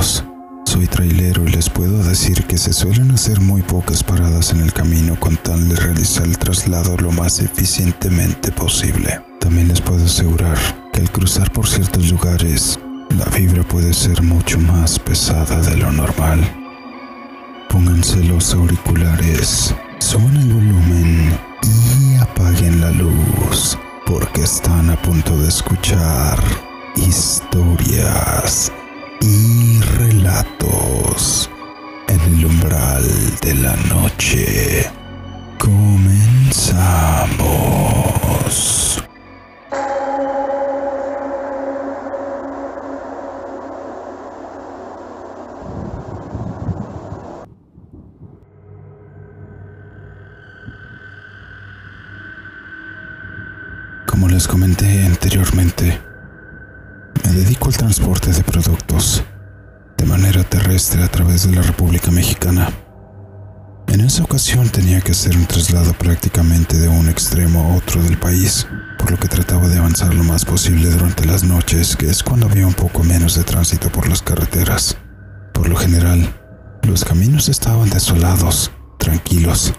[0.00, 4.72] Soy trailero y les puedo decir que se suelen hacer muy pocas paradas en el
[4.72, 9.20] camino con tal de realizar el traslado lo más eficientemente posible.
[9.40, 10.56] También les puedo asegurar
[10.90, 15.92] que al cruzar por ciertos lugares, la vibra puede ser mucho más pesada de lo
[15.92, 16.40] normal.
[17.68, 25.48] Pónganse los auriculares, suban el volumen y apaguen la luz, porque están a punto de
[25.48, 26.42] escuchar
[26.96, 28.72] historias
[29.20, 31.50] y relatos
[32.08, 33.04] en el umbral
[33.42, 34.90] de la noche.
[35.58, 36.20] Comenzamos.
[54.06, 56.09] Como les comenté anteriormente, me
[57.40, 59.24] dedico al transporte de productos
[59.96, 62.70] de manera terrestre a través de la República Mexicana.
[63.86, 68.18] En esa ocasión tenía que hacer un traslado prácticamente de un extremo a otro del
[68.18, 68.66] país,
[68.98, 72.46] por lo que trataba de avanzar lo más posible durante las noches, que es cuando
[72.46, 74.98] había un poco menos de tránsito por las carreteras.
[75.54, 76.38] Por lo general,
[76.82, 79.72] los caminos estaban desolados, tranquilos,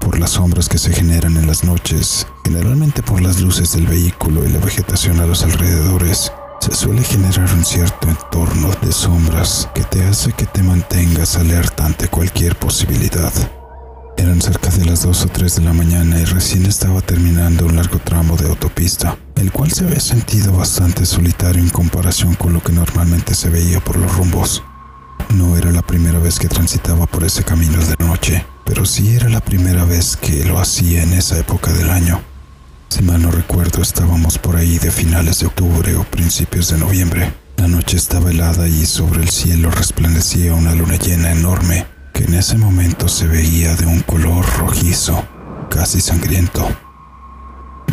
[0.00, 4.46] por las sombras que se generan en las noches, generalmente por las luces del vehículo
[4.46, 6.32] y la vegetación a los alrededores
[6.62, 11.84] se suele generar un cierto entorno de sombras que te hace que te mantengas alerta
[11.84, 13.32] ante cualquier posibilidad.
[14.16, 17.74] Eran cerca de las 2 o 3 de la mañana y recién estaba terminando un
[17.74, 22.62] largo tramo de autopista, el cual se había sentido bastante solitario en comparación con lo
[22.62, 24.62] que normalmente se veía por los rumbos.
[25.34, 29.28] No era la primera vez que transitaba por ese camino de noche, pero sí era
[29.28, 32.22] la primera vez que lo hacía en esa época del año.
[32.92, 37.32] Si mal no recuerdo, estábamos por ahí de finales de octubre o principios de noviembre.
[37.56, 42.34] La noche estaba helada y sobre el cielo resplandecía una luna llena enorme que en
[42.34, 45.26] ese momento se veía de un color rojizo,
[45.70, 46.68] casi sangriento.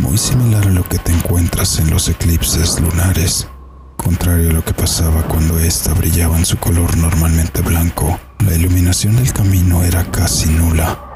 [0.02, 3.48] Muy similar a lo que te encuentras en los eclipses lunares,
[3.96, 9.16] contrario a lo que pasaba cuando ésta brillaba en su color normalmente blanco, la iluminación
[9.16, 11.09] del camino era casi nula.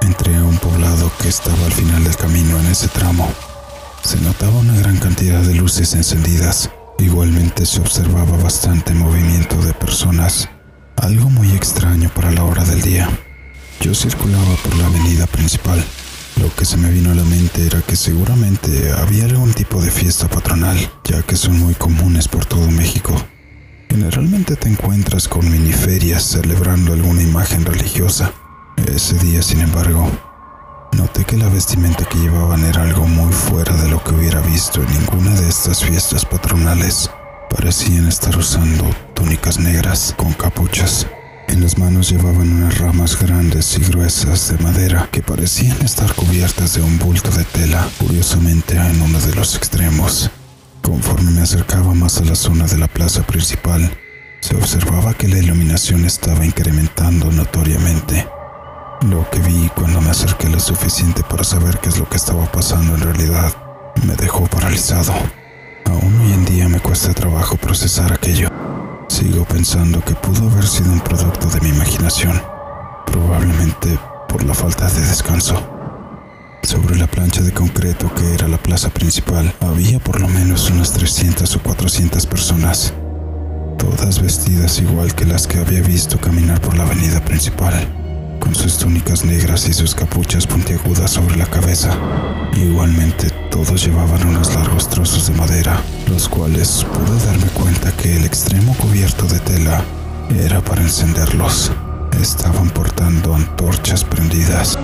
[0.00, 3.30] Entré a un poblado que estaba al final del camino en ese tramo.
[4.02, 6.70] Se notaba una gran cantidad de luces encendidas.
[6.98, 10.48] Igualmente se observaba bastante movimiento de personas,
[10.96, 13.08] algo muy extraño para la hora del día.
[13.80, 15.84] Yo circulaba por la avenida principal.
[16.40, 19.90] Lo que se me vino a la mente era que seguramente había algún tipo de
[19.90, 23.14] fiesta patronal, ya que son muy comunes por todo México.
[23.90, 28.32] Generalmente te encuentras con miniferias celebrando alguna imagen religiosa
[28.86, 30.10] ese día, sin embargo,
[30.92, 34.82] noté que la vestimenta que llevaban era algo muy fuera de lo que hubiera visto
[34.82, 37.10] en ninguna de estas fiestas patronales.
[37.50, 38.84] Parecían estar usando
[39.14, 41.06] túnicas negras con capuchas.
[41.48, 46.74] En las manos llevaban unas ramas grandes y gruesas de madera que parecían estar cubiertas
[46.74, 50.30] de un bulto de tela, curiosamente en uno de los extremos.
[50.82, 53.90] Conforme me acercaba más a la zona de la plaza principal,
[54.40, 58.26] se observaba que la iluminación estaba incrementando notoriamente.
[59.02, 62.50] Lo que vi cuando me acerqué lo suficiente para saber qué es lo que estaba
[62.50, 63.52] pasando en realidad
[64.04, 65.12] me dejó paralizado.
[65.84, 68.48] Aún hoy en día me cuesta trabajo procesar aquello.
[69.08, 72.42] Sigo pensando que pudo haber sido un producto de mi imaginación,
[73.06, 73.96] probablemente
[74.28, 75.54] por la falta de descanso.
[76.64, 80.92] Sobre la plancha de concreto que era la plaza principal había por lo menos unas
[80.92, 82.92] 300 o 400 personas,
[83.78, 88.07] todas vestidas igual que las que había visto caminar por la avenida principal
[88.38, 91.96] con sus túnicas negras y sus capuchas puntiagudas sobre la cabeza.
[92.54, 98.24] Igualmente, todos llevaban unos largos trozos de madera, los cuales pude darme cuenta que el
[98.24, 99.82] extremo cubierto de tela
[100.44, 101.72] era para encenderlos.
[102.20, 104.78] Estaban portando antorchas prendidas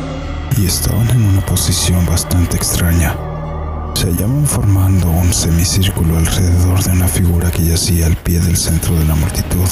[0.56, 3.16] y estaban en una posición bastante extraña.
[3.94, 8.94] Se hallaban formando un semicírculo alrededor de una figura que yacía al pie del centro
[8.96, 9.68] de la multitud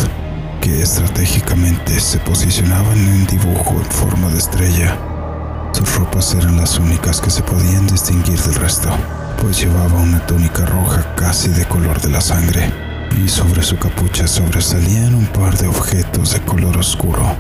[0.63, 4.97] que estratégicamente se posicionaban en un dibujo en forma de estrella.
[5.73, 8.89] Sus ropas eran las únicas que se podían distinguir del resto,
[9.41, 12.71] pues llevaba una túnica roja casi de color de la sangre,
[13.21, 17.37] y sobre su capucha sobresalían un par de objetos de color oscuro,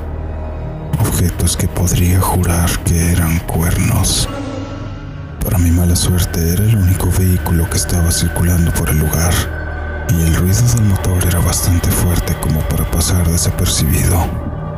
[0.98, 4.28] objetos que podría jurar que eran cuernos.
[5.44, 9.32] Para mi mala suerte era el único vehículo que estaba circulando por el lugar
[10.18, 14.24] y el ruido del motor era bastante fuerte como para pasar desapercibido,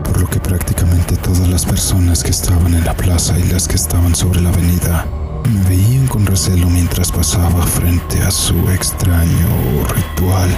[0.04, 3.74] por lo que prácticamente todas las personas que estaban en la plaza y las que
[3.74, 5.06] estaban sobre la avenida
[5.52, 10.48] me veían con recelo mientras pasaba frente a su extraño ritual.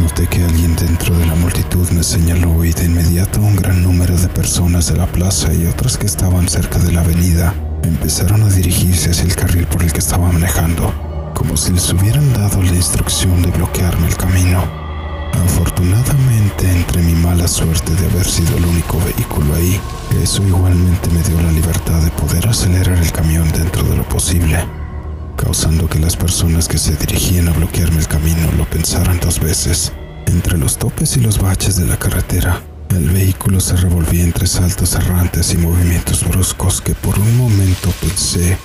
[0.00, 4.16] Noté que alguien dentro de la multitud me señaló y de inmediato un gran número
[4.16, 8.48] de personas de la plaza y otras que estaban cerca de la avenida empezaron a
[8.48, 10.94] dirigirse hacia el carril por el que estaba manejando,
[11.34, 14.87] como si les hubieran dado la instrucción de bloquearme el camino.
[15.44, 19.80] Afortunadamente, entre mi mala suerte de haber sido el único vehículo ahí,
[20.22, 24.64] eso igualmente me dio la libertad de poder acelerar el camión dentro de lo posible
[25.38, 29.92] causando que las personas que se dirigían a bloquearme el camino lo pensaran dos veces.
[30.26, 34.94] Entre los topes y los baches de la carretera, el vehículo se revolvía entre saltos
[34.94, 38.58] errantes y movimientos bruscos que por un momento pensé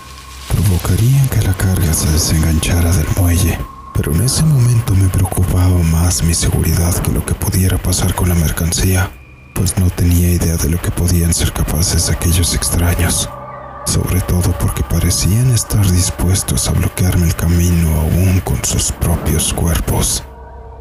[0.52, 3.58] provocarían que la carga se desenganchara del muelle.
[3.94, 8.30] Pero en ese momento me preocupaba más mi seguridad que lo que pudiera pasar con
[8.30, 9.12] la mercancía,
[9.54, 13.30] pues no tenía idea de lo que podían ser capaces aquellos extraños
[13.86, 20.24] sobre todo porque parecían estar dispuestos a bloquearme el camino aún con sus propios cuerpos.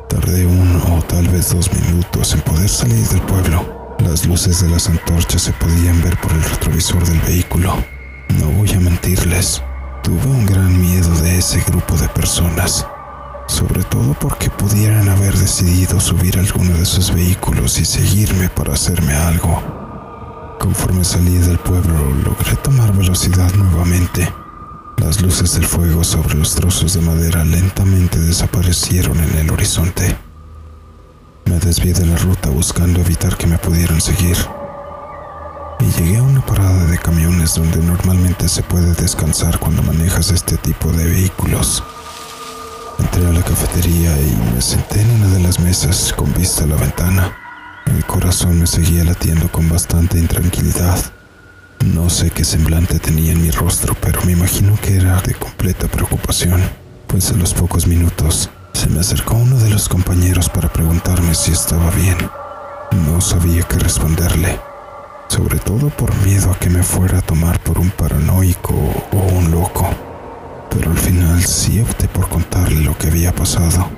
[0.09, 3.95] Tardé uno o tal vez dos minutos en poder salir del pueblo.
[3.99, 7.75] Las luces de las antorchas se podían ver por el retrovisor del vehículo.
[8.39, 9.63] No voy a mentirles,
[10.03, 12.87] tuve un gran miedo de ese grupo de personas,
[13.53, 19.13] sobre todo porque pudieran haber decidido subir alguno de sus vehículos y seguirme para hacerme
[19.13, 20.57] algo.
[20.59, 21.95] Conforme salí del pueblo,
[22.25, 24.33] logré tomar velocidad nuevamente.
[24.97, 30.17] Las luces del fuego sobre los trozos de madera lentamente desaparecieron en el horizonte.
[31.45, 34.39] Me desvié de la ruta buscando evitar que me pudieran seguir.
[35.79, 40.57] Y llegué a una parada de camiones donde normalmente se puede descansar cuando manejas este
[40.57, 41.83] tipo de vehículos.
[43.03, 46.69] Entré a la cafetería y me senté en una de las mesas con vista a
[46.69, 47.37] la ventana.
[47.87, 50.99] El corazón me seguía latiendo con bastante intranquilidad.
[51.85, 55.89] No sé qué semblante tenía en mi rostro, pero me imagino que era de completa
[55.89, 56.63] preocupación,
[57.09, 61.51] pues a los pocos minutos se me acercó uno de los compañeros para preguntarme si
[61.51, 62.19] estaba bien.
[63.05, 64.61] No sabía qué responderle,
[65.27, 68.75] sobre todo por miedo a que me fuera a tomar por un paranoico
[69.13, 70.12] o un loco.
[70.73, 73.91] Pero al final sí opté por contarle lo que había pasado.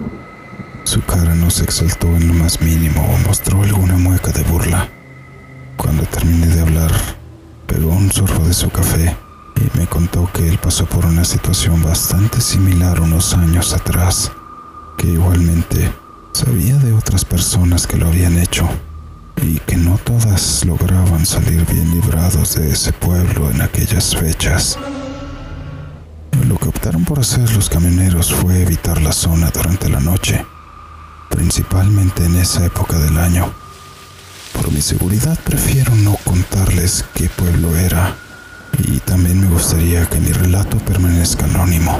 [0.84, 4.88] Su cara no se exaltó en lo más mínimo o mostró alguna mueca de burla.
[5.76, 6.90] Cuando terminé de hablar,
[7.66, 9.16] pegó un sorbo de su café
[9.56, 14.30] y me contó que él pasó por una situación bastante similar unos años atrás,
[14.98, 15.92] que igualmente
[16.32, 18.68] sabía de otras personas que lo habían hecho
[19.42, 24.78] y que no todas lograban salir bien librados de ese pueblo en aquellas fechas.
[26.42, 30.44] Lo que optaron por hacer los camioneros fue evitar la zona durante la noche
[31.34, 33.52] principalmente en esa época del año.
[34.52, 38.16] Por mi seguridad prefiero no contarles qué pueblo era
[38.78, 41.98] y también me gustaría que mi relato permanezca anónimo.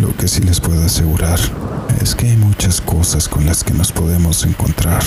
[0.00, 1.38] Lo que sí les puedo asegurar
[2.00, 5.02] es que hay muchas cosas con las que nos podemos encontrar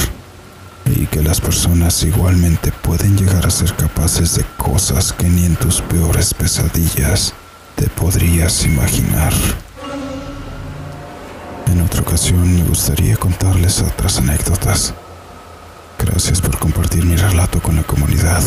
[0.85, 5.55] y que las personas igualmente pueden llegar a ser capaces de cosas que ni en
[5.55, 7.33] tus peores pesadillas
[7.77, 9.31] te podrías imaginar.
[11.67, 14.93] En otra ocasión me gustaría contarles otras anécdotas.
[15.99, 18.43] Gracias por compartir mi relato con la comunidad.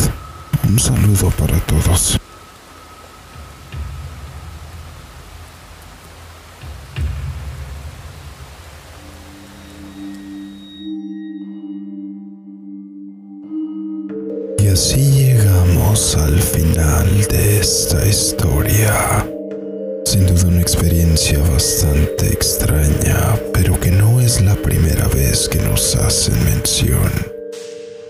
[0.67, 2.17] Un saludo para todos.
[14.59, 19.30] Y así llegamos al final de esta historia.
[20.11, 25.95] Sin duda una experiencia bastante extraña, pero que no es la primera vez que nos
[25.95, 27.09] hacen mención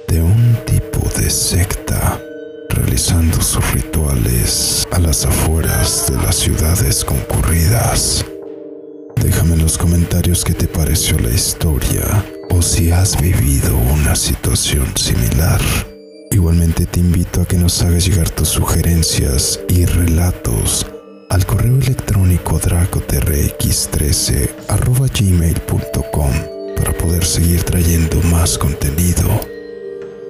[0.08, 2.20] de un tipo de secta
[2.70, 8.25] realizando sus rituales a las afueras de las ciudades concurridas.
[9.17, 14.88] Déjame en los comentarios qué te pareció la historia o si has vivido una situación
[14.98, 15.62] similar.
[16.31, 20.88] Igualmente te invito a que nos hagas llegar tus sugerencias y relatos
[21.31, 24.50] al correo electrónico dracotrx13
[25.17, 26.31] gmail.com
[26.75, 29.39] para poder seguir trayendo más contenido.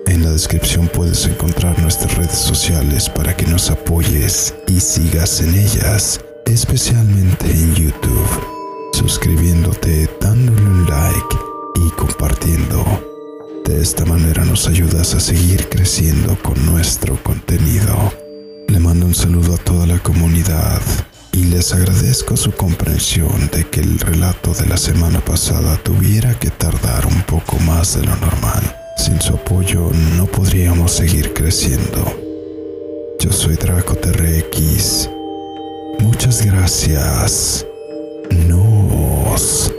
[0.06, 5.56] En la descripción puedes encontrar nuestras redes sociales para que nos apoyes y sigas en
[5.56, 11.36] ellas, especialmente en YouTube, suscribiéndote, dándole un like
[11.84, 12.86] y compartiendo.
[13.66, 18.21] De esta manera nos ayudas a seguir creciendo con nuestro contenido.
[18.72, 20.82] Le mando un saludo a toda la comunidad
[21.34, 26.52] y les agradezco su comprensión de que el relato de la semana pasada tuviera que
[26.52, 28.64] tardar un poco más de lo normal.
[28.96, 32.18] Sin su apoyo no podríamos seguir creciendo.
[33.20, 35.10] Yo soy Draco TRX.
[36.00, 37.66] Muchas gracias.
[38.48, 39.70] Nos